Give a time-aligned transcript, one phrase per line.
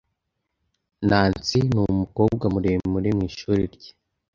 [1.09, 3.91] Nancy numukobwa muremure mu ishuri rye.